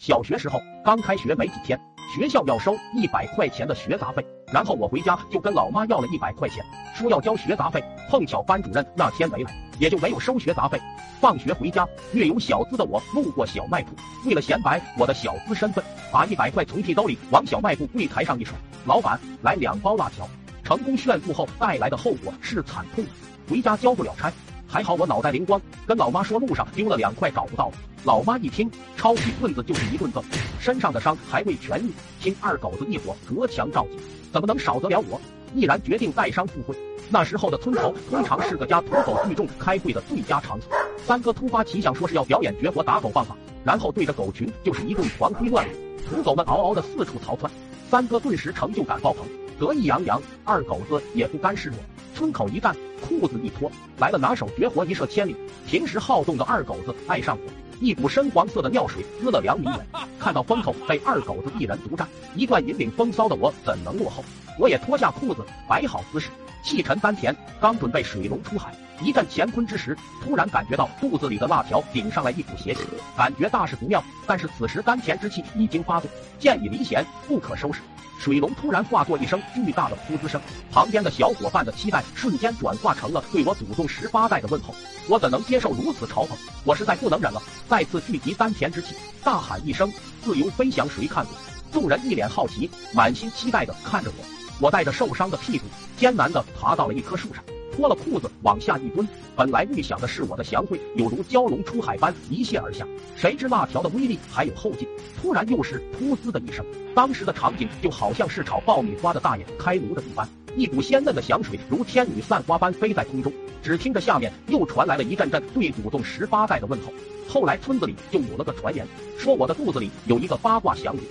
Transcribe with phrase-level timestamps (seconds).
[0.00, 1.78] 小学时候刚开学没几天，
[2.16, 7.84] 学校要收一百块钱的学杂费，然后我回家就跟老妈要了一百块钱，说要交学杂费。
[8.08, 10.80] 碰巧班主任那天没来，也就没有收学杂费。
[11.20, 13.90] 放学回家，略有小资的我路过小卖部，
[14.24, 18.56] 为了显摆我的小资身份，把一百块从屉兜里往小卖部柜台上一甩，
[18.86, 20.26] 老板来两包辣条。
[20.64, 23.10] 成功炫富后带来的后果是惨痛的，
[23.50, 24.32] 回家交不了差。
[24.66, 27.74] 还好我脑袋灵光，跟老妈说路上丢了两块找不到了。
[28.04, 30.24] 老妈一听，抄起棍子就是一顿揍，
[30.58, 31.90] 身上的伤还未痊愈。
[32.18, 33.98] 听二狗子一伙隔墙照镜，
[34.32, 35.20] 怎么能少得了我？
[35.54, 36.74] 毅然决定带伤赴会。
[37.10, 40.70] 那时候的村头通常是个家土狗聚众开会的最佳场所。
[41.04, 45.70] 三哥突发奇想，说是要表演绝活打狗棒法，然后对着狗群就是一顿狂挥乱舞，
[46.08, 47.52] 土狗们嗷嗷的四处逃窜。
[47.90, 49.26] 三哥顿时成就感爆棚，
[49.58, 50.22] 得意洋洋。
[50.44, 51.76] 二狗子也不甘示弱。
[52.14, 55.36] 村口一站，裤子一脱，来了拿手绝活一射千里。
[55.66, 57.42] 平时好动的二狗子爱上火，
[57.80, 59.86] 一股深黄色的尿水滋了两米远。
[60.18, 62.06] 看到风头被二狗子一人独占，
[62.36, 64.22] 一贯引领风骚的我怎能落后？
[64.58, 66.28] 我也脱下裤子，摆好姿势，
[66.62, 72.80] 气沉丹田，刚准备水龙出海，一阵乾坤之时，突然感觉到肚子里的辣条顶上来一股邪气，
[73.16, 74.02] 感觉大事不妙。
[74.26, 77.80] 但是此时丹田之气一经发作，剑已离弦，不可收拾。
[78.18, 80.38] 水龙突然化作一声巨大的噗滋声，
[80.70, 84.74] 旁边的小伙伴的期待瞬间转化成了对我祖宗十八代的问候。
[85.08, 86.32] 我怎能接受如此嘲讽？
[86.64, 88.94] 我实在不能忍了，再次聚集丹田之气，
[89.24, 89.90] 大喊一声
[90.22, 91.34] ：“自由飞翔，谁看过？”
[91.72, 94.39] 众人一脸好奇，满心期待的看着我。
[94.60, 95.64] 我带着受伤的屁股，
[95.96, 97.42] 艰难的爬到了一棵树上。
[97.72, 104.86] 脱了裤子往下一蹲，本来预想的是我的祥会有如蛟龙出海般一泻而下，谁知辣条的威力还有后劲，
[105.18, 116.92] 突然又是噗呲的一声，当时的场景就好像是炒爆米花的大爷开炉的一般，一股鲜嫩的响水如天女散花般飞在空中，只听着下面又传来了一阵阵对祖宗十八代的问候。
[117.28, 121.02] 后来村子里就有了个传言，说我的肚子里有一个八卦祥子。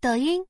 [0.00, 0.42] 抖音。